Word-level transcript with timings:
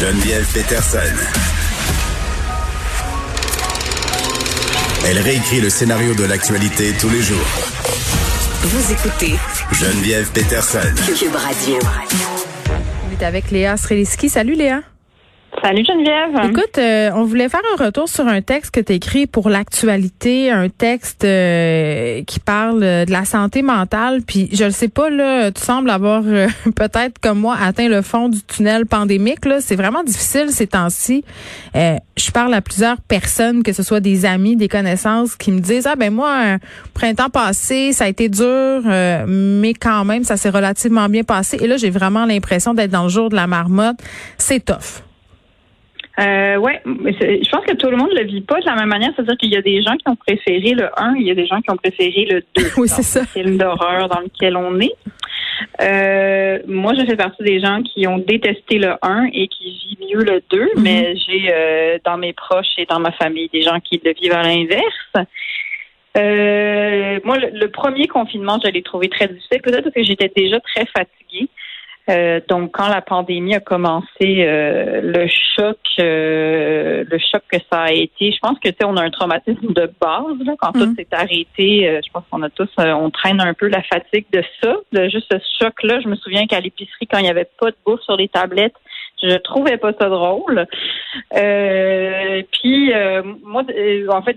Geneviève 0.00 0.50
Peterson. 0.54 0.98
Elle 5.06 5.18
réécrit 5.18 5.60
le 5.60 5.68
scénario 5.68 6.14
de 6.14 6.24
l'actualité 6.24 6.94
tous 6.98 7.10
les 7.10 7.20
jours. 7.20 7.36
Vous 8.62 8.92
écoutez 8.92 9.34
Geneviève 9.72 10.30
Peterson. 10.32 10.78
Cube 11.06 11.34
Radio. 11.34 11.78
On 13.06 13.12
est 13.12 13.22
avec 13.22 13.50
Léa 13.50 13.76
Streliski. 13.76 14.30
Salut 14.30 14.54
Léa. 14.54 14.80
Salut 15.62 15.84
Geneviève. 15.84 16.50
Écoute, 16.50 16.78
euh, 16.78 17.10
on 17.14 17.24
voulait 17.24 17.50
faire 17.50 17.60
un 17.76 17.84
retour 17.84 18.08
sur 18.08 18.26
un 18.26 18.40
texte 18.40 18.70
que 18.70 18.80
tu 18.80 18.94
écrit 18.94 19.26
pour 19.26 19.50
l'actualité, 19.50 20.50
un 20.50 20.70
texte 20.70 21.24
euh, 21.24 22.22
qui 22.24 22.40
parle 22.40 22.80
de 22.80 23.10
la 23.10 23.26
santé 23.26 23.60
mentale. 23.60 24.22
Puis 24.26 24.48
je 24.52 24.64
le 24.64 24.70
sais 24.70 24.88
pas, 24.88 25.10
là, 25.10 25.50
tu 25.50 25.60
sembles 25.60 25.90
avoir 25.90 26.22
euh, 26.24 26.46
peut-être 26.76 27.18
comme 27.20 27.40
moi 27.40 27.56
atteint 27.60 27.88
le 27.88 28.00
fond 28.00 28.30
du 28.30 28.42
tunnel 28.42 28.86
pandémique. 28.86 29.44
Là, 29.44 29.60
c'est 29.60 29.76
vraiment 29.76 30.02
difficile 30.02 30.46
ces 30.48 30.66
temps-ci. 30.66 31.24
je 31.74 32.30
parle 32.32 32.54
à 32.54 32.62
plusieurs 32.62 33.00
personnes, 33.02 33.62
que 33.62 33.74
ce 33.74 33.82
soit 33.82 34.00
des 34.00 34.24
amis, 34.24 34.56
des 34.56 34.68
connaissances, 34.68 35.36
qui 35.36 35.52
me 35.52 35.60
disent 35.60 35.86
ah 35.86 35.96
ben 35.96 36.12
moi, 36.12 36.56
printemps 36.94 37.28
passé, 37.30 37.92
ça 37.92 38.04
a 38.04 38.08
été 38.08 38.30
dur, 38.30 38.82
mais 39.26 39.74
quand 39.74 40.04
même 40.06 40.24
ça 40.24 40.38
s'est 40.38 40.50
relativement 40.50 41.08
bien 41.08 41.22
passé. 41.22 41.58
Et 41.60 41.66
là, 41.66 41.76
j'ai 41.76 41.90
vraiment 41.90 42.24
l'impression 42.24 42.72
d'être 42.72 42.90
dans 42.90 43.04
le 43.04 43.10
jour 43.10 43.28
de 43.28 43.36
la 43.36 43.46
marmotte. 43.46 43.98
C'est 44.38 44.64
tough. 44.64 45.02
Euh, 46.20 46.56
ouais, 46.56 46.82
je 46.84 47.50
pense 47.50 47.64
que 47.64 47.74
tout 47.74 47.90
le 47.90 47.96
monde 47.96 48.10
le 48.12 48.24
vit 48.24 48.42
pas 48.42 48.60
de 48.60 48.66
la 48.66 48.74
même 48.74 48.88
manière. 48.88 49.10
C'est-à-dire 49.14 49.36
qu'il 49.38 49.52
y 49.52 49.56
a 49.56 49.62
des 49.62 49.82
gens 49.82 49.96
qui 49.96 50.08
ont 50.08 50.16
préféré 50.16 50.72
le 50.72 50.88
1, 50.96 51.14
il 51.16 51.26
y 51.26 51.30
a 51.30 51.34
des 51.34 51.46
gens 51.46 51.60
qui 51.60 51.70
ont 51.70 51.76
préféré 51.76 52.26
le 52.30 52.42
2. 52.56 52.70
oui, 52.76 52.88
c'est 52.88 53.02
ça. 53.02 53.20
Le 53.20 53.26
film 53.26 53.56
d'horreur 53.56 54.08
dans 54.08 54.20
lequel 54.20 54.56
on 54.56 54.78
est. 54.80 54.94
Euh, 55.80 56.58
moi, 56.66 56.92
je 56.98 57.04
fais 57.06 57.16
partie 57.16 57.42
des 57.42 57.60
gens 57.60 57.82
qui 57.82 58.06
ont 58.06 58.18
détesté 58.18 58.78
le 58.78 58.94
1 59.02 59.28
et 59.32 59.48
qui 59.48 59.70
vivent 59.70 60.16
mieux 60.16 60.24
le 60.24 60.42
2, 60.50 60.58
mm-hmm. 60.58 60.68
mais 60.78 61.14
j'ai 61.16 61.52
euh, 61.52 61.98
dans 62.04 62.18
mes 62.18 62.32
proches 62.32 62.74
et 62.78 62.86
dans 62.86 63.00
ma 63.00 63.12
famille 63.12 63.48
des 63.52 63.62
gens 63.62 63.78
qui 63.80 64.00
le 64.04 64.12
vivent 64.12 64.32
à 64.32 64.42
l'inverse. 64.42 65.26
Euh, 66.16 67.20
moi, 67.24 67.38
le, 67.38 67.66
premier 67.68 68.08
confinement, 68.08 68.58
je 68.64 68.70
l'ai 68.70 68.82
trouvé 68.82 69.08
très 69.08 69.28
difficile, 69.28 69.62
peut-être 69.62 69.84
parce 69.84 69.94
que 69.94 70.02
j'étais 70.02 70.30
déjà 70.34 70.58
très 70.60 70.86
fatiguée. 70.86 71.48
Euh, 72.08 72.40
donc, 72.48 72.72
quand 72.72 72.88
la 72.88 73.02
pandémie 73.02 73.54
a 73.54 73.60
commencé, 73.60 74.06
euh, 74.22 75.00
le 75.02 75.26
choc, 75.28 75.78
euh, 75.98 77.04
le 77.08 77.18
choc 77.18 77.42
que 77.50 77.58
ça 77.70 77.82
a 77.82 77.92
été, 77.92 78.32
je 78.32 78.38
pense 78.40 78.58
que 78.58 78.68
tu 78.68 78.76
sais, 78.80 78.84
on 78.84 78.96
a 78.96 79.02
un 79.02 79.10
traumatisme 79.10 79.72
de 79.72 79.90
base 80.00 80.38
là, 80.44 80.54
quand 80.58 80.72
tout 80.72 80.86
mm. 80.86 80.94
s'est 80.96 81.08
arrêté. 81.12 82.00
je 82.04 82.10
pense 82.12 82.24
qu'on 82.30 82.42
a 82.42 82.50
tous, 82.50 82.70
on 82.78 83.10
traîne 83.10 83.40
un 83.40 83.54
peu 83.54 83.68
la 83.68 83.82
fatigue 83.82 84.26
de 84.32 84.42
ça, 84.62 84.74
de 84.92 85.08
juste 85.08 85.30
ce 85.30 85.64
choc-là. 85.64 86.00
Je 86.00 86.08
me 86.08 86.16
souviens 86.16 86.46
qu'à 86.46 86.60
l'épicerie, 86.60 87.06
quand 87.06 87.18
il 87.18 87.24
n'y 87.24 87.30
avait 87.30 87.48
pas 87.58 87.70
de 87.70 87.76
bouffe 87.84 88.00
sur 88.00 88.16
les 88.16 88.28
tablettes, 88.28 88.76
je 89.22 89.36
trouvais 89.36 89.76
pas 89.76 89.92
ça 89.92 90.08
drôle. 90.08 90.66
puis 91.30 92.92
moi, 93.44 93.62
en 94.08 94.22
fait, 94.22 94.36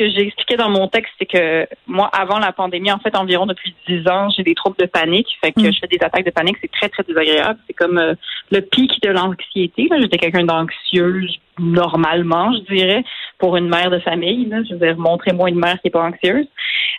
que 0.00 0.08
j'ai 0.08 0.26
expliqué 0.28 0.56
dans 0.56 0.70
mon 0.70 0.88
texte, 0.88 1.12
c'est 1.18 1.26
que 1.26 1.66
moi, 1.86 2.08
avant 2.12 2.38
la 2.38 2.52
pandémie, 2.52 2.90
en 2.90 2.98
fait, 2.98 3.14
environ 3.14 3.44
depuis 3.44 3.74
10 3.86 4.08
ans, 4.08 4.30
j'ai 4.34 4.42
des 4.42 4.54
troubles 4.54 4.78
de 4.78 4.86
panique. 4.86 5.28
Fait 5.44 5.52
que 5.52 5.60
mm. 5.60 5.72
je 5.72 5.78
fais 5.78 5.88
des 5.88 6.02
attaques 6.02 6.24
de 6.24 6.30
panique. 6.30 6.56
C'est 6.62 6.70
très, 6.72 6.88
très 6.88 7.02
désagréable. 7.02 7.58
C'est 7.66 7.74
comme 7.74 7.98
euh, 7.98 8.14
le 8.50 8.62
pic 8.62 9.02
de 9.02 9.10
l'anxiété. 9.10 9.88
J'étais 10.00 10.16
quelqu'un 10.16 10.44
d'anxieuse 10.44 11.38
normalement, 11.58 12.50
je 12.54 12.74
dirais, 12.74 13.04
pour 13.38 13.58
une 13.58 13.68
mère 13.68 13.90
de 13.90 13.98
famille. 13.98 14.46
Là. 14.46 14.62
Je 14.66 14.74
veux 14.74 14.80
dire, 14.80 14.96
montrez-moi 14.96 15.50
une 15.50 15.58
mère 15.58 15.74
qui 15.74 15.88
n'est 15.88 15.90
pas 15.90 16.08
anxieuse. 16.08 16.46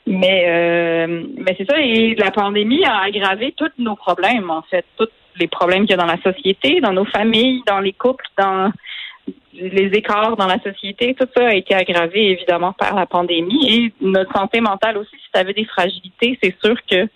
Mais, 0.06 0.46
euh, 0.48 1.24
mais 1.38 1.56
c'est 1.58 1.68
ça. 1.68 1.80
Et 1.80 2.14
la 2.16 2.30
pandémie 2.30 2.84
a 2.86 3.02
aggravé 3.02 3.56
tous 3.58 3.72
nos 3.80 3.96
problèmes, 3.96 4.52
en 4.52 4.62
fait. 4.70 4.86
Tous 4.98 5.10
les 5.40 5.48
problèmes 5.48 5.88
qu'il 5.88 5.92
y 5.92 5.94
a 5.94 5.98
dans 5.98 6.06
la 6.06 6.22
société, 6.22 6.82
dans 6.82 6.94
nos 6.94 7.06
familles, 7.06 7.64
dans 7.66 7.80
les 7.80 7.94
couples, 7.94 8.26
dans 8.38 8.72
les 9.54 9.88
écarts 9.98 10.36
dans 10.38 10.48
la 10.48 10.60
société, 10.60 11.14
tout 11.14 11.28
ça 11.36 11.48
a 11.48 11.54
été 11.54 11.76
aggravé 11.76 12.32
évidemment 12.32 12.74
par 12.74 12.96
la 12.96 13.06
pandémie 13.06 13.70
et 13.70 13.94
notre 14.02 14.32
santé 14.34 14.62
mentale 14.62 14.98
aussi. 14.98 15.12
Si 15.12 15.32
tu 15.34 15.40
avais 15.40 15.54
des 15.54 15.66
fragilités, 15.66 16.40
c'est 16.42 16.56
sûr 16.64 16.76
que 16.90 17.08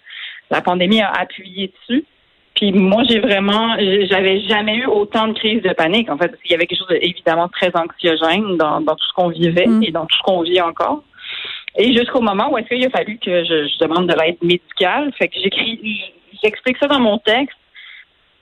la 0.52 0.62
pandémie 0.62 1.02
a 1.02 1.12
appuyé 1.12 1.72
dessus. 1.74 2.04
Puis 2.56 2.72
moi, 2.72 3.04
j'ai 3.08 3.20
vraiment, 3.20 3.76
j'avais 4.10 4.42
jamais 4.42 4.78
eu 4.78 4.86
autant 4.86 5.28
de 5.28 5.34
crises 5.34 5.62
de 5.62 5.74
panique, 5.74 6.10
en 6.10 6.18
fait, 6.18 6.30
parce 6.30 6.42
qu'il 6.42 6.52
y 6.52 6.54
avait 6.54 6.68
quelque 6.68 6.80
chose 6.80 7.00
d'évidemment 7.00 7.50
très 7.50 7.72
anxiogène 7.76 8.56
dans, 8.58 8.82
tout 8.82 9.06
ce 9.10 9.14
qu'on 9.14 9.30
vivait 9.30 9.68
mm. 9.68 9.84
et 9.84 9.92
dans 9.92 10.06
tout 10.06 10.16
ce 10.18 10.24
qu'on 10.24 10.42
vit 10.42 10.62
encore. 10.62 11.04
Et 11.78 11.94
jusqu'au 11.94 12.22
moment 12.22 12.50
où 12.52 12.58
est-ce 12.58 12.68
qu'il 12.68 12.86
a 12.86 12.90
fallu 12.90 13.18
que 13.18 13.44
je, 13.44 13.68
je 13.68 13.80
demande 13.80 14.08
de 14.08 14.14
l'aide 14.14 14.38
médicale, 14.42 15.12
fait 15.18 15.28
que 15.28 15.36
j'écris, 15.42 16.14
j'explique 16.42 16.78
ça 16.78 16.88
dans 16.88 17.00
mon 17.00 17.18
texte 17.18 17.58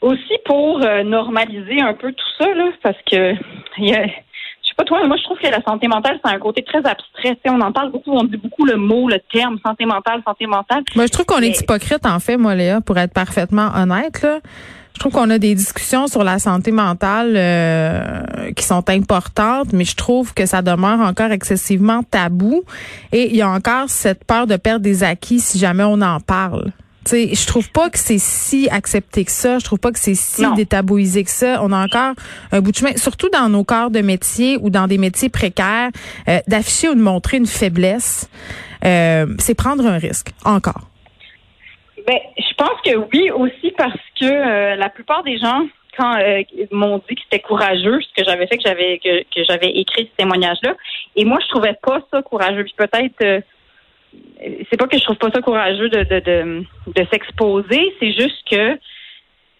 aussi 0.03 0.33
pour 0.45 0.81
euh, 0.81 1.03
normaliser 1.03 1.81
un 1.81 1.93
peu 1.93 2.11
tout 2.11 2.31
ça, 2.37 2.53
là, 2.53 2.65
parce 2.83 2.97
que 3.09 3.33
y 3.79 3.93
a, 3.93 4.05
je 4.05 4.69
sais 4.69 4.75
pas 4.77 4.83
toi, 4.83 4.99
mais 5.01 5.07
moi 5.07 5.17
je 5.17 5.23
trouve 5.23 5.39
que 5.39 5.47
la 5.47 5.61
santé 5.63 5.87
mentale, 5.87 6.19
c'est 6.23 6.31
un 6.31 6.39
côté 6.39 6.63
très 6.63 6.79
abstrait. 6.79 7.37
on 7.47 7.61
en 7.61 7.71
parle 7.71 7.91
beaucoup, 7.91 8.11
on 8.11 8.23
dit 8.23 8.37
beaucoup 8.37 8.65
le 8.65 8.75
mot, 8.75 9.07
le 9.09 9.19
terme 9.31 9.57
santé 9.65 9.85
mentale, 9.85 10.21
santé 10.25 10.45
mentale. 10.45 10.83
Moi, 10.95 11.05
je 11.05 11.11
trouve 11.11 11.25
qu'on 11.25 11.41
est 11.41 11.59
hypocrite, 11.59 12.05
en 12.05 12.19
fait, 12.19 12.37
moi, 12.37 12.53
Léa, 12.53 12.81
pour 12.81 12.97
être 12.97 13.13
parfaitement 13.13 13.69
honnête. 13.75 14.21
Là. 14.21 14.39
Je 14.93 14.99
trouve 14.99 15.13
qu'on 15.13 15.29
a 15.31 15.39
des 15.39 15.55
discussions 15.55 16.07
sur 16.07 16.23
la 16.23 16.37
santé 16.37 16.71
mentale 16.71 17.33
euh, 17.35 18.51
qui 18.55 18.63
sont 18.63 18.87
importantes, 18.89 19.73
mais 19.73 19.85
je 19.85 19.95
trouve 19.95 20.33
que 20.33 20.45
ça 20.45 20.61
demeure 20.61 20.99
encore 20.99 21.31
excessivement 21.31 22.03
tabou. 22.03 22.63
Et 23.11 23.29
il 23.29 23.35
y 23.35 23.41
a 23.41 23.49
encore 23.49 23.89
cette 23.89 24.23
peur 24.23 24.47
de 24.47 24.55
perdre 24.55 24.83
des 24.83 25.03
acquis 25.03 25.39
si 25.39 25.57
jamais 25.57 25.83
on 25.83 25.99
en 26.01 26.19
parle. 26.19 26.71
Sais, 27.11 27.35
je 27.35 27.47
trouve 27.47 27.71
pas 27.71 27.89
que 27.89 27.97
c'est 27.97 28.17
si 28.17 28.67
accepté 28.69 29.25
que 29.25 29.31
ça. 29.31 29.59
Je 29.59 29.65
trouve 29.65 29.79
pas 29.79 29.91
que 29.91 29.99
c'est 29.99 30.15
si 30.15 30.45
détabouisé 30.55 31.23
que 31.23 31.29
ça. 31.29 31.61
On 31.63 31.71
a 31.71 31.83
encore 31.83 32.13
un 32.51 32.61
bout 32.61 32.71
de 32.71 32.77
chemin, 32.77 32.95
surtout 32.97 33.29
dans 33.29 33.49
nos 33.49 33.63
corps 33.63 33.91
de 33.91 34.01
métier 34.01 34.57
ou 34.61 34.69
dans 34.69 34.87
des 34.87 34.97
métiers 34.97 35.29
précaires, 35.29 35.89
euh, 36.27 36.39
d'afficher 36.47 36.89
ou 36.89 36.95
de 36.95 37.01
montrer 37.01 37.37
une 37.37 37.45
faiblesse. 37.45 38.29
Euh, 38.85 39.27
c'est 39.39 39.55
prendre 39.55 39.85
un 39.85 39.97
risque, 39.97 40.31
encore. 40.45 40.89
Ben, 42.05 42.19
je 42.37 42.53
pense 42.57 42.81
que 42.83 42.97
oui 43.13 43.31
aussi 43.31 43.71
parce 43.77 43.93
que 44.19 44.25
euh, 44.25 44.75
la 44.75 44.89
plupart 44.89 45.23
des 45.23 45.37
gens 45.37 45.65
quand 45.95 46.17
m'ont 46.71 46.97
dit 47.07 47.15
que 47.15 47.21
c'était 47.23 47.43
courageux 47.43 47.99
ce 48.01 48.21
que 48.21 48.27
j'avais 48.27 48.47
fait 48.47 48.57
que 48.57 48.63
j'avais 48.65 48.97
que, 48.97 49.21
que 49.23 49.43
j'avais 49.47 49.69
écrit 49.77 50.09
ce 50.11 50.17
témoignage 50.17 50.57
là 50.63 50.73
et 51.15 51.23
moi 51.23 51.37
je 51.39 51.47
trouvais 51.49 51.77
pas 51.83 51.99
ça 52.09 52.23
courageux 52.23 52.63
puis 52.63 52.73
peut-être 52.75 53.43
c'est 54.69 54.77
pas 54.77 54.87
que 54.87 54.97
je 54.97 55.03
trouve 55.03 55.17
pas 55.17 55.31
ça 55.31 55.41
courageux 55.41 55.89
de, 55.89 56.03
de, 56.03 56.19
de, 56.19 56.63
de 56.87 57.07
s'exposer, 57.11 57.93
c'est 57.99 58.11
juste 58.13 58.37
que 58.49 58.77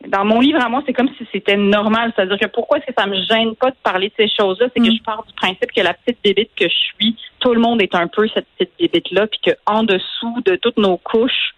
dans 0.08 0.26
mon 0.26 0.40
livre 0.40 0.62
à 0.62 0.70
moi, 0.70 0.84
c'est 0.86 0.94
comme 0.94 1.10
si 1.18 1.26
c'était 1.32 1.56
normal. 1.56 2.12
C'est-à-dire 2.16 2.38
que 2.38 2.48
pourquoi 2.48 2.78
est-ce 2.78 2.88
que 2.88 2.94
ça 2.98 3.08
me 3.08 3.16
gêne 3.16 3.56
pas 3.56 3.72
de 3.72 3.76
parler 3.84 4.10
de 4.10 4.14
ces 4.18 4.30
choses-là? 4.38 4.68
C'est 4.74 4.82
que 4.82 4.90
mm. 4.90 4.98
je 4.98 5.04
pars 5.04 5.24
du 5.26 5.34
principe 5.34 5.72
que 5.76 5.82
la 5.82 5.94
petite 5.94 6.20
bébite 6.24 6.52
que 6.58 6.66
je 6.68 6.74
suis, 6.74 7.16
tout 7.40 7.54
le 7.54 7.62
monde 7.62 7.82
est 7.82 7.96
un 7.96 8.08
peu 8.08 8.28
cette 8.34 8.48
petite 8.58 8.74
bébite-là, 8.80 9.28
puis 9.28 9.40
qu'en 9.46 9.84
dessous 9.84 10.42
de 10.46 10.56
toutes 10.56 10.78
nos 10.78 10.98
couches, 10.98 11.54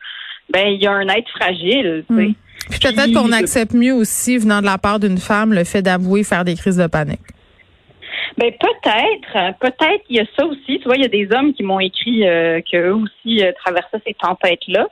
ben 0.50 0.68
il 0.68 0.82
y 0.82 0.88
a 0.88 0.92
un 0.92 1.08
être 1.08 1.30
fragile. 1.30 2.06
Mm. 2.10 2.34
Puis 2.70 2.80
peut-être 2.80 3.14
qu'on 3.14 3.32
accepte 3.32 3.74
mieux 3.74 3.94
aussi, 3.94 4.38
venant 4.38 4.62
de 4.62 4.66
la 4.66 4.78
part 4.78 5.00
d'une 5.00 5.18
femme, 5.18 5.54
le 5.54 5.64
fait 5.64 5.82
d'avouer 5.82 6.24
faire 6.24 6.46
des 6.46 6.56
crises 6.56 6.78
de 6.78 6.88
panique. 6.88 7.20
Ben 8.38 8.52
peut-être, 8.52 9.58
peut-être 9.60 10.04
il 10.10 10.18
y 10.18 10.20
a 10.20 10.26
ça 10.38 10.46
aussi. 10.46 10.80
Tu 10.80 10.84
vois, 10.84 10.98
il 10.98 11.04
y 11.04 11.06
a 11.06 11.10
des 11.10 11.28
hommes 11.32 11.54
qui 11.54 11.64
m'ont 11.64 11.80
écrit 11.80 12.28
euh, 12.28 12.62
qu'eux 12.70 12.94
aussi 12.94 13.44
euh, 13.44 13.52
traversaient 13.64 14.02
ces 14.06 14.14
tempêtes-là. 14.14 14.88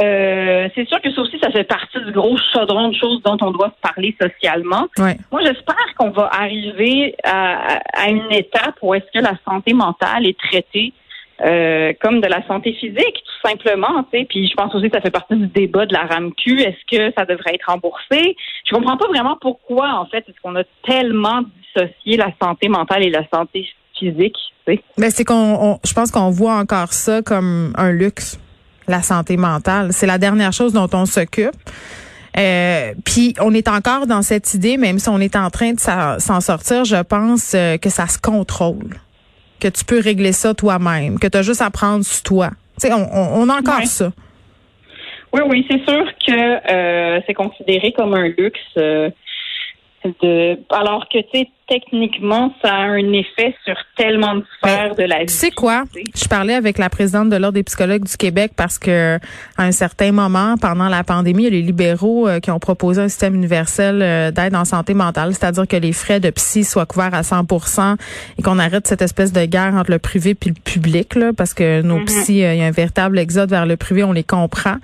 Euh, 0.00 0.68
c'est 0.74 0.88
sûr 0.88 1.00
que 1.02 1.12
ça 1.12 1.20
aussi, 1.20 1.38
ça 1.38 1.50
fait 1.50 1.64
partie 1.64 2.00
du 2.00 2.12
gros 2.12 2.36
chaudron 2.52 2.88
de 2.88 2.94
choses 2.94 3.22
dont 3.22 3.36
on 3.42 3.50
doit 3.50 3.74
parler 3.82 4.16
socialement. 4.20 4.88
Moi, 4.98 5.42
j'espère 5.44 5.94
qu'on 5.98 6.10
va 6.10 6.30
arriver 6.32 7.14
à, 7.24 7.78
à, 7.92 8.08
une 8.08 8.32
étape 8.32 8.76
où 8.80 8.94
est-ce 8.94 9.10
que 9.12 9.22
la 9.22 9.34
santé 9.46 9.74
mentale 9.74 10.26
est 10.26 10.38
traitée 10.38 10.94
euh, 11.44 11.92
comme 12.00 12.20
de 12.20 12.28
la 12.28 12.46
santé 12.46 12.72
physique, 12.72 12.96
tout 12.96 13.48
simplement. 13.48 14.04
Tu. 14.12 14.24
Puis 14.26 14.48
je 14.48 14.54
pense 14.54 14.74
aussi 14.74 14.88
que 14.88 14.96
ça 14.96 15.00
fait 15.00 15.10
partie 15.10 15.36
du 15.36 15.46
débat 15.46 15.86
de 15.86 15.92
la 15.92 16.02
RAMQ. 16.02 16.60
Est-ce 16.60 16.96
que 16.96 17.12
ça 17.16 17.24
devrait 17.24 17.54
être 17.54 17.66
remboursé? 17.66 18.36
Je 18.64 18.74
comprends 18.74 18.96
pas 18.96 19.08
vraiment 19.08 19.36
pourquoi, 19.40 19.94
en 19.94 20.06
fait, 20.06 20.24
est-ce 20.28 20.40
qu'on 20.42 20.56
a 20.56 20.64
tellement 20.84 21.42
dissocié 21.74 22.16
la 22.16 22.32
santé 22.40 22.68
mentale 22.68 23.04
et 23.04 23.10
la 23.10 23.26
santé 23.32 23.66
physique. 23.98 24.36
Tu 24.66 24.74
sais. 24.74 24.82
Mais 24.98 25.10
c'est 25.10 25.24
qu'on, 25.24 25.78
je 25.84 25.92
pense 25.92 26.10
qu'on 26.10 26.30
voit 26.30 26.54
encore 26.54 26.92
ça 26.92 27.22
comme 27.22 27.72
un 27.76 27.92
luxe, 27.92 28.38
la 28.88 29.02
santé 29.02 29.36
mentale. 29.36 29.92
C'est 29.92 30.06
la 30.06 30.18
dernière 30.18 30.52
chose 30.52 30.72
dont 30.72 30.88
on 30.92 31.06
s'occupe. 31.06 31.56
Euh, 32.38 32.94
puis 33.04 33.34
on 33.40 33.52
est 33.52 33.68
encore 33.68 34.06
dans 34.06 34.22
cette 34.22 34.54
idée, 34.54 34.78
même 34.78 34.98
si 34.98 35.08
on 35.08 35.18
est 35.18 35.36
en 35.36 35.50
train 35.50 35.72
de 35.72 35.80
s'en 35.80 36.40
sortir, 36.40 36.84
je 36.84 37.02
pense 37.02 37.52
euh, 37.54 37.76
que 37.76 37.90
ça 37.90 38.06
se 38.06 38.18
contrôle 38.18 38.96
que 39.62 39.68
tu 39.68 39.84
peux 39.84 40.00
régler 40.00 40.32
ça 40.32 40.54
toi-même, 40.54 41.20
que 41.20 41.28
tu 41.28 41.38
as 41.38 41.42
juste 41.42 41.62
à 41.62 41.70
prendre 41.70 42.04
sur 42.04 42.22
toi. 42.24 42.50
Tu 42.80 42.88
sais, 42.88 42.92
on, 42.92 43.48
a 43.48 43.58
encore 43.58 43.82
ça. 43.84 44.10
Oui, 45.32 45.40
oui, 45.48 45.66
c'est 45.70 45.82
sûr 45.88 46.04
que 46.26 46.72
euh, 46.72 47.20
c'est 47.26 47.34
considéré 47.34 47.92
comme 47.92 48.12
un 48.14 48.28
luxe. 48.28 48.58
Euh, 48.76 49.08
de 50.22 50.58
alors 50.70 51.08
que 51.08 51.18
tu 51.18 51.38
sais 51.38 51.48
techniquement 51.68 52.52
ça 52.62 52.74
a 52.74 52.82
un 52.82 53.12
effet 53.12 53.54
sur 53.64 53.74
tellement 53.96 54.34
de 54.34 54.44
sphères 54.58 54.94
de 54.94 55.04
la 55.04 55.20
vie. 55.20 55.26
Tu 55.26 55.32
sais 55.32 55.50
quoi? 55.50 55.84
Je 56.14 56.28
parlais 56.28 56.54
avec 56.54 56.76
la 56.78 56.90
présidente 56.90 57.30
de 57.30 57.36
l'ordre 57.36 57.54
des 57.54 57.62
psychologues 57.62 58.04
du 58.04 58.16
Québec 58.16 58.52
parce 58.56 58.78
que 58.78 59.16
à 59.56 59.64
un 59.64 59.72
certain 59.72 60.12
moment 60.12 60.56
pendant 60.60 60.88
la 60.88 61.04
pandémie, 61.04 61.44
il 61.44 61.44
y 61.44 61.46
a 61.48 61.50
les 61.50 61.62
libéraux 61.62 62.28
euh, 62.28 62.40
qui 62.40 62.50
ont 62.50 62.58
proposé 62.58 63.00
un 63.00 63.08
système 63.08 63.34
universel 63.34 64.02
euh, 64.02 64.30
d'aide 64.30 64.54
en 64.54 64.64
santé 64.64 64.92
mentale, 64.94 65.34
c'est-à-dire 65.34 65.66
que 65.66 65.76
les 65.76 65.92
frais 65.92 66.20
de 66.20 66.30
psy 66.30 66.64
soient 66.64 66.86
couverts 66.86 67.14
à 67.14 67.22
100% 67.22 67.96
et 68.38 68.42
qu'on 68.42 68.58
arrête 68.58 68.86
cette 68.86 69.02
espèce 69.02 69.32
de 69.32 69.44
guerre 69.44 69.74
entre 69.74 69.90
le 69.90 69.98
privé 69.98 70.34
puis 70.34 70.50
le 70.50 70.60
public 70.60 71.14
là 71.14 71.32
parce 71.36 71.54
que 71.54 71.82
nos 71.82 71.98
mm 71.98 72.04
psy 72.06 72.32
il 72.32 72.56
y 72.56 72.62
a 72.62 72.66
un 72.66 72.70
véritable 72.70 73.18
exode 73.18 73.50
vers 73.50 73.66
le 73.66 73.76
privé, 73.76 74.04
on 74.04 74.12
les 74.12 74.24
comprend. 74.24 74.76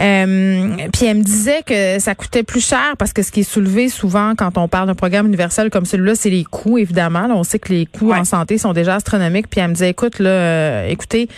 Euh, 0.00 0.76
puis 0.92 1.06
elle 1.06 1.18
me 1.18 1.22
disait 1.22 1.62
que 1.64 1.98
ça 1.98 2.14
coûtait 2.14 2.42
plus 2.42 2.64
cher 2.64 2.94
parce 2.98 3.12
que 3.12 3.22
ce 3.22 3.30
qui 3.30 3.40
est 3.40 3.50
soulevé 3.50 3.88
souvent 3.88 4.34
quand 4.36 4.56
on 4.56 4.68
parle 4.68 4.86
d'un 4.86 4.94
programme 4.94 5.26
universel 5.26 5.70
comme 5.70 5.84
celui-là, 5.84 6.14
c'est 6.14 6.30
les 6.30 6.44
coûts, 6.44 6.78
évidemment. 6.78 7.28
on 7.30 7.44
sait 7.44 7.58
que 7.58 7.72
les 7.72 7.86
coûts 7.86 8.12
en 8.12 8.24
santé 8.24 8.58
sont 8.58 8.72
déjà 8.72 8.96
astronomiques. 8.96 9.48
Puis 9.48 9.60
elle 9.60 9.68
me 9.68 9.74
disait, 9.74 9.90
écoute, 9.90 10.18
là, 10.18 10.30
euh, 10.30 10.88
écoutez, 10.88 11.28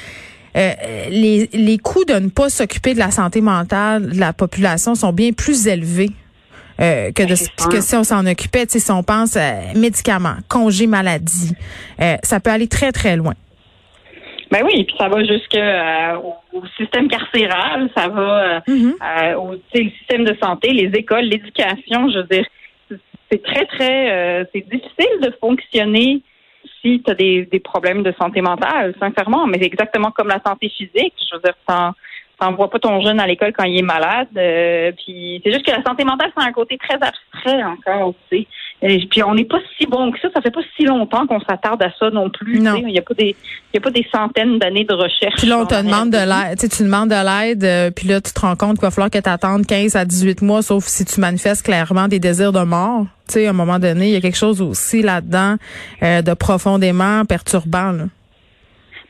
euh, 0.57 0.73
les, 1.11 1.51
les 1.53 1.79
coûts 1.79 2.05
de 2.05 2.15
ne 2.15 2.29
pas 2.29 2.49
s'occuper 2.49 2.95
de 2.95 2.99
la 2.99 3.11
santé 3.11 3.41
mentale 3.41 4.11
de 4.11 4.21
la 4.21 4.33
population 4.33 4.95
sont 4.95 5.13
bien 5.13 5.33
plus 5.33 5.67
élevés 5.67 6.13
que 6.79 7.23
de 7.23 7.69
que 7.69 7.81
si 7.81 7.95
on 7.95 8.03
s'en 8.03 8.27
occupait, 8.27 8.67
si 8.69 8.91
on 8.91 9.05
pense 9.05 9.39
médicaments, 9.77 10.35
congés 10.49 10.89
maladie, 10.89 11.53
ça 12.25 12.41
peut 12.41 12.51
aller 12.51 12.67
très 12.67 12.91
très 12.91 13.17
loin. 13.17 13.35
Ben 14.55 14.63
oui, 14.65 14.85
puis 14.85 14.95
ça 14.97 15.09
va 15.09 15.25
jusque 15.25 15.57
euh, 15.57 16.17
au 16.53 16.65
système 16.77 17.09
carcéral, 17.09 17.91
ça 17.97 18.07
va 18.07 18.45
euh, 18.45 18.61
euh, 18.69 19.35
au 19.35 19.57
système 19.75 20.25
de 20.25 20.37
santé, 20.41 20.73
les 20.73 20.97
écoles, 20.97 21.25
l'éducation. 21.25 22.09
Je 22.09 22.19
veux 22.19 22.29
dire, 22.31 22.47
c'est 23.29 23.43
très 23.43 23.67
très, 23.67 24.47
c'est 24.53 24.61
difficile 24.61 25.21
de 25.23 25.35
fonctionner 25.41 26.23
si 26.81 27.03
tu 27.05 27.11
as 27.11 27.15
des, 27.17 27.47
des 27.47 27.59
problèmes 27.59 28.05
de 28.05 28.15
santé 28.17 28.43
mentale, 28.43 28.95
sincèrement. 29.01 29.49
Mais 29.49 29.59
c'est 29.59 29.67
exactement 29.67 30.13
comme 30.13 30.29
la 30.29 30.41
santé 30.47 30.69
physique. 30.69 31.15
Je 31.29 31.35
veux 31.35 31.43
dire, 31.43 31.57
t'envoies 32.39 32.71
pas 32.71 32.79
ton 32.79 33.01
jeune 33.01 33.19
à 33.19 33.27
l'école 33.27 33.53
quand 33.53 33.65
il 33.65 33.77
est 33.77 33.83
malade. 33.83 34.29
puis 35.05 35.43
c'est 35.43 35.53
juste 35.53 35.67
que 35.67 35.73
la 35.73 35.83
santé 35.83 36.05
mentale, 36.05 36.31
c'est 36.37 36.45
un 36.45 36.53
côté 36.53 36.79
très 36.79 36.95
abstrait 36.95 37.65
encore, 37.65 38.15
tu 38.31 38.39
sais. 38.39 38.47
Et 38.87 38.99
puis 39.11 39.23
on 39.23 39.35
n'est 39.35 39.47
pas 39.47 39.61
si 39.79 39.87
bon 39.87 40.13
que 40.13 40.21
ça. 40.21 40.29
Ça 40.35 40.43
fait 40.43 40.51
pas 40.51 40.61
si 40.77 40.85
longtemps 40.85 41.27
qu'on 41.27 41.41
s'attarde 41.41 41.83
à 41.83 41.91
ça 41.99 42.11
non 42.11 42.29
plus. 42.29 42.61
Non. 42.61 42.77
Il 42.77 42.93
n'y 42.93 42.99
a 42.99 43.03
pas 43.03 43.15
des 43.15 43.35
il 43.73 43.77
y 43.77 43.79
a 43.79 43.81
pas 43.81 43.91
des 43.91 44.07
centaines 44.13 44.59
d'années 44.59 44.85
de 44.85 44.93
recherche. 44.93 45.37
Puis 45.39 45.49
là, 45.49 45.59
on 45.59 45.67
te 45.67 45.75
demande 45.75 46.11
de 46.11 46.19
l'aide. 46.19 46.59
Tu, 46.59 46.83
demandes 46.83 47.09
de 47.09 47.15
l'aide, 47.15 47.65
euh, 47.65 47.91
puis 47.91 48.07
là, 48.07 48.21
tu 48.21 48.33
te 48.33 48.41
rends 48.41 48.57
compte 48.57 48.75
qu'il 48.75 48.83
va 48.83 48.91
falloir 48.91 49.11
que 49.11 49.19
tu 49.19 49.29
attendes 49.29 49.67
15 49.67 49.97
à 49.97 50.05
18 50.05 50.43
mois, 50.43 50.61
sauf 50.61 50.85
si 50.85 51.07
tu 51.07 51.19
manifestes 51.19 51.65
clairement 51.65 52.09
des 52.09 52.19
désirs 52.19 52.53
de 52.53 52.61
mort. 52.61 53.07
Tu 53.27 53.35
sais, 53.35 53.47
à 53.47 53.51
un 53.51 53.55
moment 53.55 53.79
donné, 53.79 54.09
il 54.09 54.13
y 54.13 54.17
a 54.17 54.21
quelque 54.21 54.37
chose 54.37 54.61
aussi 54.61 55.01
là-dedans 55.01 55.57
euh, 56.03 56.21
de 56.21 56.35
profondément 56.35 57.25
perturbant. 57.25 57.93
Là. 57.93 58.05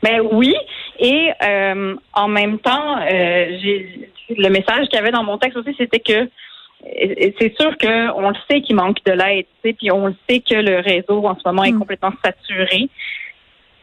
Ben 0.01 0.21
oui. 0.31 0.55
Et 0.99 1.31
euh, 1.43 1.95
en 2.13 2.27
même 2.29 2.59
temps, 2.59 2.99
j'ai 3.09 4.09
le 4.29 4.49
message 4.49 4.87
qu'il 4.87 4.97
y 4.97 5.01
avait 5.01 5.11
dans 5.11 5.23
mon 5.23 5.37
texte 5.37 5.57
aussi, 5.57 5.75
c'était 5.77 5.99
que 5.99 6.29
c'est 7.39 7.53
sûr 7.59 7.77
qu'on 7.77 8.29
le 8.29 8.35
sait 8.49 8.61
qu'il 8.61 8.75
manque 8.75 9.03
de 9.05 9.11
l'aide, 9.11 9.45
puis 9.61 9.91
on 9.91 10.07
le 10.07 10.15
sait 10.29 10.39
que 10.39 10.55
le 10.55 10.79
réseau 10.79 11.25
en 11.25 11.35
ce 11.35 11.41
moment 11.45 11.63
est 11.63 11.71
hmm. 11.71 11.79
complètement 11.79 12.13
saturé. 12.23 12.89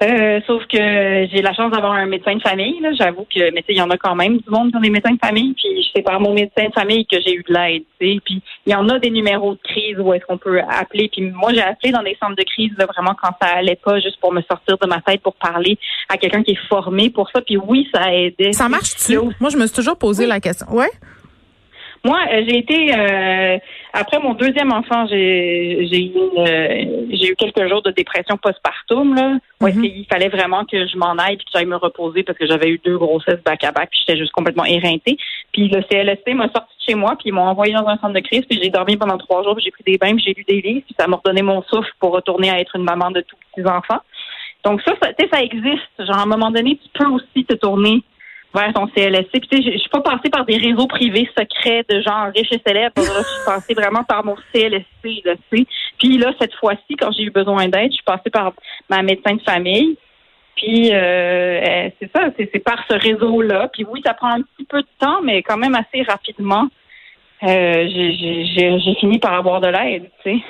Euh, 0.03 0.41
sauf 0.49 0.67
que 0.67 0.79
j'ai 0.79 1.43
la 1.43 1.53
chance 1.53 1.71
d'avoir 1.71 1.93
un 1.93 2.07
médecin 2.07 2.35
de 2.35 2.43
famille. 2.43 2.75
J'avoue 2.99 3.25
que, 3.33 3.53
mais 3.53 3.65
il 3.69 3.77
y 3.77 3.81
en 3.81 3.91
a 3.91 3.97
quand 3.97 4.17
même 4.17 4.39
du 4.39 4.51
monde 4.51 4.71
qui 4.71 4.77
ont 4.77 4.81
des 4.81 4.91
médecins 4.91 5.13
de 5.13 5.19
famille. 5.25 5.55
Puis 5.55 5.91
c'est 5.95 6.03
par 6.03 6.19
mon 6.19 6.35
médecin 6.35 6.67
de 6.67 6.73
famille 6.73 7.07
que 7.07 7.21
j'ai 7.25 7.35
eu 7.35 7.45
de 7.49 7.55
l'aide. 7.55 7.85
Puis 7.99 8.21
il 8.67 8.73
y 8.73 8.75
en 8.75 8.89
a 8.89 8.99
des 8.99 9.11
numéros 9.11 9.55
de 9.55 9.61
crise 9.63 9.97
où 10.01 10.13
est-ce 10.13 10.25
qu'on 10.25 10.39
peut 10.39 10.61
appeler. 10.61 11.09
Puis 11.09 11.31
moi, 11.31 11.53
j'ai 11.53 11.63
appelé 11.63 11.93
dans 11.93 12.03
des 12.03 12.17
centres 12.21 12.35
de 12.35 12.43
crise 12.43 12.73
vraiment 12.73 13.15
quand 13.21 13.31
ça 13.41 13.49
allait 13.55 13.79
pas, 13.83 14.01
juste 14.01 14.19
pour 14.21 14.33
me 14.33 14.43
sortir 14.43 14.77
de 14.77 14.87
ma 14.89 15.01
tête 15.03 15.23
pour 15.23 15.35
parler 15.35 15.79
à 16.09 16.17
quelqu'un 16.17 16.43
qui 16.43 16.53
est 16.53 16.69
formé 16.69 17.11
pour 17.11 17.31
ça. 17.31 17.41
Puis 17.41 17.57
oui, 17.57 17.89
ça 17.95 18.03
a 18.03 18.13
aidé. 18.13 18.53
Ça 18.53 18.69
marche-tu? 18.69 19.19
Moi, 19.39 19.51
je 19.51 19.57
me 19.57 19.67
suis 19.67 19.77
toujours 19.77 19.99
posé 19.99 20.27
la 20.27 20.41
question. 20.41 20.67
Ouais? 20.71 20.91
Moi, 22.05 22.19
euh, 22.33 22.43
j'ai 22.49 22.59
été 22.59 22.93
euh, 22.93 23.59
après 23.93 24.19
mon 24.19 24.35
deuxième 24.35 24.73
enfant, 24.73 25.07
j'ai 25.07 25.87
j'ai 25.89 26.07
eu 26.07 26.17
euh, 26.37 27.07
j'ai 27.13 27.29
eu 27.29 27.37
quelques 27.37 27.69
jours 27.69 27.83
de 27.83 27.93
dépression 27.93 28.37
postpartum 28.37 29.15
là. 29.15 29.39
Où 29.61 29.69
mm 29.69 29.85
il 29.85 30.07
fallait 30.11 30.29
vraiment 30.29 30.65
que 30.65 30.85
je 30.85 30.97
m'en 30.97 31.13
aille 31.13 31.35
et 31.35 31.37
que 31.37 31.45
j'aille 31.55 31.67
me 31.67 31.77
reposer 31.77 32.25
parce 32.25 32.37
que 32.37 32.47
j'avais 32.47 32.71
eu 32.71 32.81
deux 32.85 32.99
grossesses 32.99 33.41
back 33.45 33.63
à 33.63 33.71
back 33.71 33.91
puis 33.91 34.01
j'étais 34.01 34.19
juste 34.19 34.33
complètement 34.33 34.65
éreintée. 34.65 35.17
Puis 35.53 35.69
le 35.69 35.81
CLSC 35.83 36.35
m'a 36.35 36.49
sorti 36.49 36.75
de 36.77 36.91
chez 36.91 36.95
moi 36.97 37.15
puis 37.17 37.29
ils 37.29 37.33
m'ont 37.33 37.47
envoyé 37.47 37.73
dans 37.73 37.87
un 37.87 37.97
centre 37.99 38.15
de 38.15 38.21
crise 38.21 38.43
puis 38.51 38.59
j'ai 38.61 38.71
dormi 38.71 38.97
pendant 38.97 39.19
trois 39.19 39.45
jours 39.45 39.57
j'ai 39.61 39.71
pris 39.71 39.85
des 39.85 39.97
bains 39.97 40.17
j'ai 40.19 40.35
lu 40.35 40.43
des 40.43 40.61
livres 40.61 40.83
puis 40.85 40.97
ça 40.99 41.07
m'a 41.07 41.19
redonné 41.19 41.43
mon 41.43 41.63
souffle 41.63 41.93
pour 42.01 42.11
retourner 42.11 42.51
à 42.51 42.59
être 42.59 42.75
une 42.75 42.85
maman 42.85 43.13
de 43.13 43.21
tous 43.21 43.37
petits 43.55 43.69
enfants. 43.69 44.01
Donc 44.65 44.81
ça, 44.83 44.95
ça, 45.01 45.11
ça 45.33 45.41
existe. 45.41 45.83
Genre 46.01 46.19
à 46.19 46.23
un 46.23 46.27
moment 46.27 46.51
donné, 46.51 46.81
tu 46.83 46.89
peux 46.99 47.09
aussi 47.11 47.45
te 47.45 47.55
tourner 47.55 48.03
vers 48.55 48.73
ton 48.73 48.87
CLSC. 48.89 49.31
Puis 49.31 49.49
tu 49.49 49.57
sais, 49.57 49.73
je 49.73 49.79
suis 49.79 49.89
pas 49.89 50.01
passée 50.01 50.31
par 50.31 50.45
des 50.45 50.57
réseaux 50.57 50.87
privés 50.87 51.29
secrets 51.37 51.85
de 51.89 52.01
gens 52.01 52.31
riches 52.35 52.53
et 52.53 52.61
célèbres. 52.67 52.93
je 52.97 53.03
suis 53.03 53.45
passée 53.47 53.75
vraiment 53.75 54.05
par 54.05 54.25
mon 54.25 54.37
CLSC, 54.53 55.23
là, 55.25 55.35
tu 55.51 55.59
sais. 55.59 55.67
Puis 55.99 56.19
là, 56.19 56.33
cette 56.41 56.55
fois-ci, 56.55 56.97
quand 56.97 57.13
j'ai 57.13 57.25
eu 57.25 57.31
besoin 57.31 57.69
d'aide, 57.69 57.91
je 57.91 57.97
suis 57.97 58.05
passée 58.05 58.31
par 58.31 58.53
ma 58.91 59.03
médecin 59.03 59.35
de 59.35 59.43
famille. 59.43 59.97
Puis 60.57 60.93
euh, 60.93 61.89
c'est 61.99 62.11
ça, 62.15 62.29
c'est 62.37 62.59
par 62.63 62.85
ce 62.89 62.95
réseau-là. 62.95 63.69
Puis 63.73 63.85
oui, 63.89 64.03
ça 64.05 64.15
prend 64.15 64.31
un 64.31 64.43
petit 64.43 64.65
peu 64.69 64.83
de 64.83 64.89
temps, 64.99 65.23
mais 65.23 65.43
quand 65.43 65.57
même 65.57 65.75
assez 65.75 66.03
rapidement. 66.03 66.69
Euh, 67.45 67.89
j'ai 67.89 68.95
fini 69.01 69.19
par 69.19 69.35
avoir 69.35 69.61
de 69.61 69.67
l'aide, 69.67 70.09
tu 70.23 70.39
sais. 70.39 70.45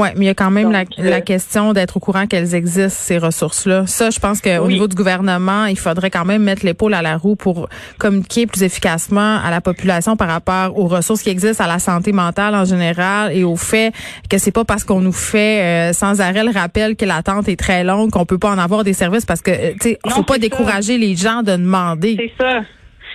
Oui, 0.00 0.08
mais 0.16 0.24
il 0.24 0.28
y 0.28 0.30
a 0.30 0.34
quand 0.34 0.50
même 0.50 0.72
la, 0.72 0.84
euh, 0.98 1.20
question 1.20 1.74
d'être 1.74 1.98
au 1.98 2.00
courant 2.00 2.26
qu'elles 2.26 2.54
existent, 2.54 2.88
ces 2.88 3.18
ressources-là. 3.18 3.86
Ça, 3.86 4.08
je 4.08 4.18
pense 4.18 4.40
qu'au 4.40 4.66
niveau 4.66 4.88
du 4.88 4.96
gouvernement, 4.96 5.66
il 5.66 5.78
faudrait 5.78 6.08
quand 6.08 6.24
même 6.24 6.42
mettre 6.42 6.64
l'épaule 6.64 6.94
à 6.94 7.02
la 7.02 7.18
roue 7.18 7.36
pour 7.36 7.68
communiquer 7.98 8.46
plus 8.46 8.62
efficacement 8.62 9.38
à 9.44 9.50
la 9.50 9.60
population 9.60 10.16
par 10.16 10.28
rapport 10.28 10.78
aux 10.78 10.86
ressources 10.86 11.22
qui 11.22 11.28
existent 11.28 11.64
à 11.64 11.66
la 11.66 11.78
santé 11.78 12.12
mentale 12.12 12.54
en 12.54 12.64
général 12.64 13.36
et 13.36 13.44
au 13.44 13.56
fait 13.56 13.92
que 14.30 14.38
c'est 14.38 14.52
pas 14.52 14.64
parce 14.64 14.84
qu'on 14.84 15.00
nous 15.00 15.12
fait 15.12 15.60
euh, 15.60 15.92
sans 15.92 16.22
arrêt 16.22 16.44
le 16.44 16.50
rappel 16.50 16.96
que 16.96 17.04
l'attente 17.04 17.48
est 17.48 17.60
très 17.60 17.84
longue 17.84 18.10
qu'on 18.10 18.24
peut 18.24 18.38
pas 18.38 18.50
en 18.50 18.58
avoir 18.58 18.84
des 18.84 18.94
services 18.94 19.26
parce 19.26 19.42
que, 19.42 19.50
euh, 19.50 19.72
tu 19.80 19.90
sais, 19.90 19.98
faut 20.08 20.22
pas 20.22 20.38
décourager 20.38 20.96
les 20.96 21.14
gens 21.14 21.42
de 21.42 21.52
demander. 21.52 22.16
C'est 22.18 22.42
ça. 22.42 22.62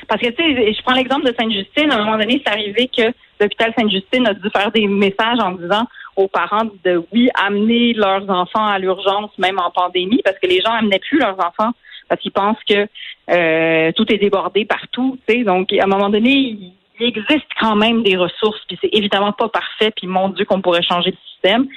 Parce 0.07 0.21
que, 0.21 0.27
tu 0.27 0.35
sais, 0.35 0.73
je 0.73 0.81
prends 0.83 0.93
l'exemple 0.93 1.25
de 1.25 1.33
Sainte-Justine. 1.37 1.91
À 1.91 1.95
un 1.95 2.05
moment 2.05 2.17
donné, 2.17 2.39
c'est 2.45 2.51
arrivé 2.51 2.91
que 2.95 3.11
l'hôpital 3.39 3.73
Sainte-Justine 3.77 4.27
a 4.27 4.33
dû 4.33 4.49
faire 4.49 4.71
des 4.71 4.87
messages 4.87 5.39
en 5.39 5.51
disant 5.51 5.85
aux 6.15 6.27
parents 6.27 6.65
de, 6.83 7.03
oui, 7.11 7.29
amener 7.35 7.93
leurs 7.93 8.29
enfants 8.29 8.65
à 8.65 8.79
l'urgence, 8.79 9.31
même 9.37 9.59
en 9.59 9.71
pandémie, 9.71 10.21
parce 10.23 10.39
que 10.39 10.47
les 10.47 10.61
gens 10.61 10.71
amenaient 10.71 10.99
plus 10.99 11.19
leurs 11.19 11.37
enfants 11.39 11.71
parce 12.07 12.21
qu'ils 12.21 12.31
pensent 12.31 12.63
que 12.69 12.87
euh, 13.31 13.91
tout 13.93 14.11
est 14.13 14.17
débordé 14.17 14.65
partout. 14.65 15.17
Tu 15.27 15.35
sais. 15.35 15.43
Donc, 15.43 15.73
à 15.73 15.83
un 15.83 15.87
moment 15.87 16.09
donné, 16.09 16.31
il 16.31 16.73
existe 16.99 17.47
quand 17.59 17.75
même 17.75 18.03
des 18.03 18.15
ressources, 18.15 18.61
puis 18.67 18.77
c'est 18.81 18.93
évidemment 18.93 19.33
pas 19.33 19.49
parfait, 19.49 19.91
puis 19.95 20.07
mon 20.07 20.29
Dieu 20.29 20.45
qu'on 20.45 20.61
pourrait 20.61 20.83
changer 20.83 21.11
le 21.11 21.17
système 21.33 21.67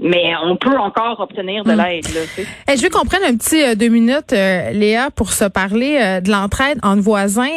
mais 0.00 0.32
on 0.42 0.56
peut 0.56 0.76
encore 0.76 1.20
obtenir 1.20 1.64
de 1.64 1.72
hmm. 1.72 1.76
l'aide. 1.76 2.06
Eh, 2.68 2.76
je 2.76 2.82
veux 2.82 2.88
qu'on 2.88 3.04
prenne 3.04 3.22
un 3.22 3.36
petit 3.36 3.62
euh, 3.62 3.74
deux 3.74 3.88
minutes, 3.88 4.32
euh, 4.32 4.70
Léa, 4.72 5.10
pour 5.10 5.32
se 5.32 5.44
parler 5.44 5.98
euh, 6.00 6.20
de 6.20 6.30
l'entraide 6.30 6.78
entre 6.82 7.02
voisins, 7.02 7.48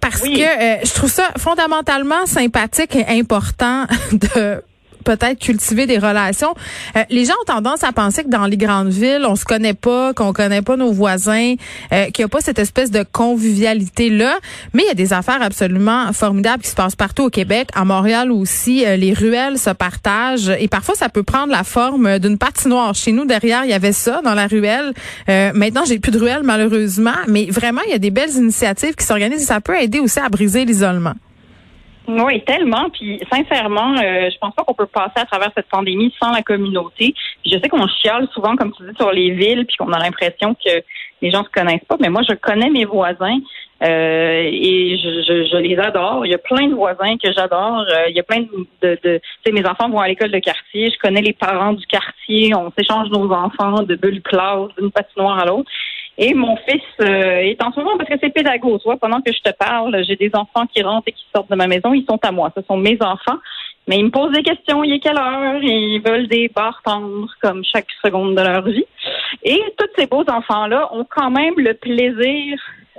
parce 0.00 0.20
que 0.20 0.28
je 0.28 0.94
trouve 0.94 1.10
ça 1.10 1.30
fondamentalement 1.38 2.26
sympathique 2.26 2.96
et 2.96 3.06
important 3.18 3.84
de 4.12 4.62
peut-être 5.04 5.38
cultiver 5.38 5.86
des 5.86 5.98
relations. 5.98 6.54
Euh, 6.96 7.04
les 7.10 7.24
gens 7.24 7.34
ont 7.42 7.52
tendance 7.52 7.84
à 7.84 7.92
penser 7.92 8.24
que 8.24 8.28
dans 8.28 8.46
les 8.46 8.56
grandes 8.56 8.90
villes, 8.90 9.24
on 9.26 9.36
se 9.36 9.44
connaît 9.44 9.74
pas, 9.74 10.12
qu'on 10.14 10.32
connaît 10.32 10.62
pas 10.62 10.76
nos 10.76 10.92
voisins, 10.92 11.54
euh, 11.92 12.06
qu'il 12.06 12.22
n'y 12.22 12.26
a 12.26 12.28
pas 12.28 12.40
cette 12.40 12.58
espèce 12.58 12.90
de 12.90 13.04
convivialité 13.10 14.10
là. 14.10 14.38
Mais 14.74 14.82
il 14.84 14.86
y 14.86 14.90
a 14.90 14.94
des 14.94 15.12
affaires 15.12 15.42
absolument 15.42 16.12
formidables 16.12 16.62
qui 16.62 16.70
se 16.70 16.74
passent 16.74 16.96
partout 16.96 17.24
au 17.24 17.30
Québec, 17.30 17.68
à 17.74 17.84
Montréal 17.84 18.30
aussi. 18.32 18.84
Euh, 18.84 18.96
les 18.96 19.12
ruelles 19.12 19.58
se 19.58 19.70
partagent 19.70 20.50
et 20.58 20.68
parfois 20.68 20.94
ça 20.94 21.08
peut 21.08 21.22
prendre 21.22 21.52
la 21.52 21.64
forme 21.64 22.18
d'une 22.18 22.38
patinoire. 22.38 22.94
Chez 22.94 23.12
nous 23.12 23.24
derrière, 23.24 23.64
il 23.64 23.70
y 23.70 23.74
avait 23.74 23.92
ça 23.92 24.20
dans 24.22 24.34
la 24.34 24.46
ruelle. 24.46 24.92
Euh, 25.28 25.52
maintenant, 25.54 25.84
j'ai 25.86 25.98
plus 25.98 26.12
de 26.12 26.18
ruelle 26.18 26.42
malheureusement, 26.44 27.16
mais 27.28 27.46
vraiment 27.46 27.80
il 27.86 27.92
y 27.92 27.94
a 27.94 27.98
des 27.98 28.10
belles 28.10 28.34
initiatives 28.36 28.94
qui 28.94 29.04
s'organisent 29.04 29.42
et 29.42 29.46
ça 29.46 29.60
peut 29.60 29.80
aider 29.80 30.00
aussi 30.00 30.18
à 30.20 30.28
briser 30.28 30.64
l'isolement. 30.64 31.14
Oui, 32.08 32.42
tellement. 32.44 32.90
Puis 32.90 33.20
sincèrement, 33.30 33.94
euh, 33.98 34.30
je 34.30 34.38
pense 34.38 34.54
pas 34.54 34.64
qu'on 34.64 34.74
peut 34.74 34.86
passer 34.86 35.16
à 35.16 35.26
travers 35.26 35.50
cette 35.56 35.68
pandémie 35.68 36.12
sans 36.20 36.32
la 36.32 36.42
communauté. 36.42 37.14
je 37.44 37.58
sais 37.58 37.68
qu'on 37.68 37.86
chiale 37.86 38.28
souvent, 38.32 38.56
comme 38.56 38.72
tu 38.72 38.82
dis, 38.82 38.96
sur 38.96 39.12
les 39.12 39.30
villes, 39.30 39.66
puis 39.66 39.76
qu'on 39.76 39.92
a 39.92 39.98
l'impression 39.98 40.54
que 40.54 40.82
les 41.22 41.30
gens 41.30 41.44
se 41.44 41.50
connaissent 41.50 41.84
pas. 41.86 41.96
Mais 42.00 42.08
moi, 42.08 42.22
je 42.28 42.34
connais 42.34 42.70
mes 42.70 42.84
voisins 42.84 43.38
euh, 43.82 44.42
et 44.44 44.98
je, 44.98 45.46
je, 45.50 45.56
les 45.58 45.78
adore. 45.78 46.26
Il 46.26 46.32
y 46.32 46.34
a 46.34 46.38
plein 46.38 46.68
de 46.68 46.74
voisins 46.74 47.16
que 47.16 47.32
j'adore. 47.32 47.84
Euh, 47.88 48.08
il 48.08 48.16
y 48.16 48.20
a 48.20 48.22
plein 48.22 48.40
de, 48.40 48.46
de, 48.82 48.98
de 49.02 49.18
tu 49.18 49.22
sais, 49.46 49.52
mes 49.52 49.66
enfants 49.66 49.88
vont 49.88 50.00
à 50.00 50.08
l'école 50.08 50.30
de 50.30 50.38
quartier. 50.38 50.90
Je 50.90 50.98
connais 50.98 51.22
les 51.22 51.32
parents 51.32 51.72
du 51.72 51.86
quartier. 51.86 52.54
On 52.54 52.72
s'échange 52.76 53.08
nos 53.10 53.30
enfants 53.32 53.82
de 53.82 53.94
bulle 53.94 54.22
classe, 54.22 54.68
d'une 54.78 54.90
patinoire 54.90 55.38
à 55.38 55.46
l'autre. 55.46 55.70
Et 56.18 56.34
mon 56.34 56.56
fils 56.56 56.82
euh, 57.00 57.38
est 57.38 57.62
en 57.62 57.72
ce 57.72 57.80
moment, 57.80 57.96
parce 57.96 58.10
que 58.10 58.16
c'est 58.20 58.30
pédagogue, 58.30 58.80
pendant 59.00 59.20
que 59.22 59.32
je 59.32 59.40
te 59.40 59.54
parle, 59.56 60.04
j'ai 60.04 60.16
des 60.16 60.30
enfants 60.34 60.66
qui 60.66 60.82
rentrent 60.82 61.08
et 61.08 61.12
qui 61.12 61.24
sortent 61.34 61.50
de 61.50 61.56
ma 61.56 61.66
maison, 61.66 61.94
ils 61.94 62.04
sont 62.04 62.18
à 62.22 62.30
moi. 62.30 62.52
Ce 62.56 62.62
sont 62.62 62.76
mes 62.76 62.98
enfants. 63.00 63.38
Mais 63.88 63.98
ils 63.98 64.04
me 64.04 64.10
posent 64.10 64.32
des 64.32 64.42
questions, 64.42 64.84
il 64.84 64.92
est 64.92 65.00
quelle 65.00 65.18
heure? 65.18 65.62
Ils 65.62 66.00
veulent 66.00 66.28
des 66.28 66.48
barres 66.48 66.80
tendres 66.84 67.32
comme 67.40 67.64
chaque 67.64 67.88
seconde 68.04 68.36
de 68.36 68.42
leur 68.42 68.62
vie. 68.62 68.84
Et 69.42 69.60
tous 69.78 69.88
ces 69.96 70.06
beaux 70.06 70.24
enfants-là 70.28 70.90
ont 70.92 71.06
quand 71.08 71.30
même 71.30 71.54
le 71.56 71.74
plaisir 71.74 72.58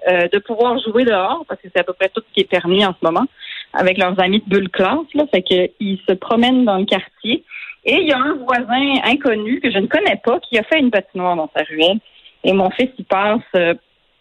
euh, 0.10 0.28
de 0.28 0.40
pouvoir 0.40 0.80
jouer 0.80 1.06
dehors, 1.06 1.46
parce 1.48 1.62
que 1.62 1.68
c'est 1.74 1.80
à 1.80 1.84
peu 1.84 1.94
près 1.94 2.10
tout 2.10 2.22
ce 2.28 2.34
qui 2.34 2.42
est 2.42 2.50
permis 2.50 2.84
en 2.84 2.96
ce 3.00 3.06
moment, 3.06 3.26
avec 3.74 4.00
leurs 4.00 4.20
amis 4.20 4.44
de 4.46 4.50
bulle 4.50 4.70
classe. 4.70 5.06
Là, 5.14 5.26
fait 5.34 5.44
qu'ils 5.44 6.00
se 6.08 6.14
promènent 6.14 6.66
dans 6.66 6.78
le 6.78 6.86
quartier. 6.86 7.44
Et 7.86 7.96
il 7.96 8.08
y 8.08 8.12
a 8.12 8.18
un 8.18 8.34
voisin 8.34 8.96
inconnu 9.06 9.60
que 9.60 9.72
je 9.72 9.78
ne 9.78 9.88
connais 9.88 10.20
pas 10.24 10.40
qui 10.40 10.58
a 10.58 10.64
fait 10.64 10.80
une 10.80 10.92
patinoire 10.92 11.36
dans 11.36 11.50
sa 11.56 11.64
ruelle. 11.64 12.00
Et 12.44 12.54
mon 12.54 12.70
fils, 12.72 12.90
il 12.98 13.06
passe 13.06 13.42
euh, 13.56 13.74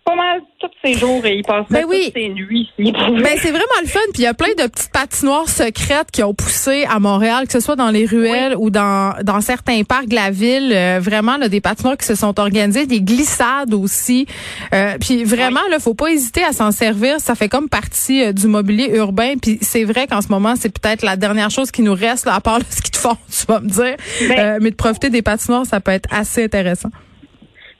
pas 0.04 0.14
mal 0.14 0.40
tous 0.58 0.70
ces 0.84 0.94
jours 0.94 1.24
et 1.24 1.36
il 1.36 1.42
passe 1.42 1.66
ben 1.70 1.84
oui. 1.88 2.04
toutes 2.06 2.14
ses 2.14 2.28
nuits 2.30 2.68
ici. 2.78 2.92
Ben 3.10 3.36
c'est 3.36 3.50
vraiment 3.50 3.80
le 3.82 3.86
fun. 3.86 4.00
Puis 4.12 4.22
il 4.22 4.24
y 4.24 4.26
a 4.26 4.34
plein 4.34 4.52
de 4.56 4.66
petites 4.68 4.92
patinoires 4.92 5.48
secrètes 5.48 6.10
qui 6.10 6.22
ont 6.22 6.34
poussé 6.34 6.84
à 6.88 6.98
Montréal, 6.98 7.46
que 7.46 7.52
ce 7.52 7.60
soit 7.60 7.76
dans 7.76 7.90
les 7.90 8.06
ruelles 8.06 8.54
ou 8.56 8.70
dans, 8.70 9.14
dans 9.22 9.40
certains 9.40 9.82
parcs 9.84 10.08
de 10.08 10.14
la 10.14 10.30
ville. 10.30 10.72
Euh, 10.72 10.98
vraiment, 11.00 11.36
là, 11.36 11.48
des 11.48 11.60
patinoires 11.60 11.96
qui 11.96 12.06
se 12.06 12.14
sont 12.14 12.38
organisées, 12.40 12.86
des 12.86 13.00
glissades 13.00 13.74
aussi. 13.74 14.26
Euh, 14.74 14.96
puis 15.00 15.24
vraiment, 15.24 15.60
là, 15.70 15.78
faut 15.78 15.94
pas 15.94 16.08
hésiter 16.08 16.44
à 16.44 16.52
s'en 16.52 16.70
servir. 16.70 17.20
Ça 17.20 17.34
fait 17.34 17.48
comme 17.48 17.68
partie 17.68 18.24
euh, 18.24 18.32
du 18.32 18.46
mobilier 18.46 18.90
urbain. 18.96 19.34
Puis 19.40 19.58
c'est 19.60 19.84
vrai 19.84 20.06
qu'en 20.06 20.22
ce 20.22 20.28
moment, 20.28 20.54
c'est 20.56 20.76
peut-être 20.76 21.02
la 21.02 21.16
dernière 21.16 21.50
chose 21.50 21.70
qui 21.70 21.82
nous 21.82 21.94
reste, 21.94 22.26
là, 22.26 22.34
à 22.34 22.40
part 22.40 22.60
ce 22.68 22.80
qui 22.82 22.90
te 22.90 22.98
font, 22.98 23.16
tu 23.30 23.46
vas 23.46 23.60
me 23.60 23.68
dire. 23.68 23.96
Ben 24.28 24.58
mais 24.60 24.70
de 24.70 24.76
profiter 24.76 25.10
des 25.10 25.22
patinoires, 25.22 25.66
ça 25.66 25.80
peut 25.80 25.92
être 25.92 26.08
assez 26.12 26.44
intéressant. 26.44 26.90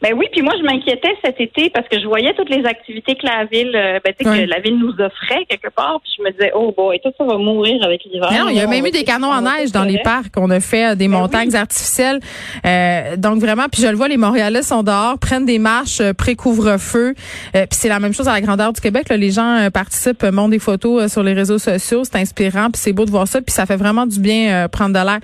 Ben 0.02 0.14
oui, 0.16 0.26
puis 0.32 0.40
moi 0.40 0.54
je 0.58 0.64
m'inquiétais 0.64 1.14
cet 1.22 1.40
été 1.40 1.68
parce 1.68 1.86
que 1.86 2.00
je 2.00 2.06
voyais 2.06 2.32
toutes 2.34 2.48
les 2.48 2.64
activités 2.64 3.16
que 3.16 3.26
la 3.26 3.44
ville, 3.44 3.72
euh, 3.74 4.00
ben, 4.02 4.14
que 4.14 4.48
la 4.48 4.60
ville 4.60 4.78
nous 4.78 4.92
offrait 4.92 5.44
quelque 5.46 5.68
part, 5.68 6.00
puis 6.02 6.12
je 6.16 6.22
me 6.22 6.30
disais 6.30 6.52
oh 6.54 6.72
bon, 6.74 6.90
et 6.92 7.00
tout 7.00 7.12
ça 7.18 7.24
va 7.24 7.36
mourir 7.36 7.82
avec 7.84 8.04
l'hiver. 8.04 8.30
Non, 8.32 8.48
il 8.48 8.56
y 8.56 8.60
a 8.60 8.66
même 8.66 8.86
eu 8.86 8.90
des 8.90 9.04
canons 9.04 9.30
en 9.30 9.42
neige 9.42 9.72
dans 9.72 9.84
les 9.84 9.98
parcs. 9.98 10.32
On 10.36 10.48
a 10.50 10.60
fait 10.60 10.92
euh, 10.92 10.94
des 10.94 11.06
ben 11.06 11.18
montagnes 11.18 11.54
artificielles. 11.54 12.20
Euh, 12.64 13.16
donc 13.16 13.40
vraiment, 13.40 13.66
puis 13.70 13.82
je 13.82 13.88
le 13.88 13.96
vois, 13.96 14.08
les 14.08 14.16
Montréalais 14.16 14.62
sont 14.62 14.82
dehors, 14.82 15.18
prennent 15.18 15.44
des 15.44 15.58
marches 15.58 16.00
pré-couvre-feu. 16.16 17.14
puis 17.52 17.66
c'est 17.72 17.88
la 17.88 18.00
même 18.00 18.14
chose 18.14 18.28
à 18.28 18.32
la 18.32 18.40
grandeur 18.40 18.72
du 18.72 18.80
Québec. 18.80 19.08
Là. 19.10 19.16
Les 19.18 19.30
gens 19.30 19.68
participent, 19.72 20.24
montent 20.24 20.52
des 20.52 20.58
photos 20.58 21.12
sur 21.12 21.22
les 21.22 21.34
réseaux 21.34 21.58
sociaux. 21.58 22.04
C'est 22.04 22.16
inspirant, 22.16 22.70
puis 22.70 22.80
c'est 22.80 22.92
beau 22.92 23.04
de 23.04 23.10
voir 23.10 23.28
ça, 23.28 23.42
puis 23.42 23.52
ça 23.52 23.66
fait 23.66 23.76
vraiment 23.76 24.06
du 24.06 24.18
bien 24.18 24.68
prendre 24.68 24.98
de 24.98 25.04
l'air. 25.04 25.20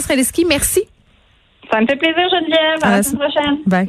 Streliski, 0.00 0.44
merci. 0.44 0.84
Ça 1.70 1.80
me 1.80 1.86
fait 1.86 1.96
plaisir, 1.96 2.28
Geneviève. 2.30 2.78
À, 2.82 2.90
la 2.90 3.02
semaine 3.02 3.28
prochaine. 3.28 3.58
Bye. 3.66 3.88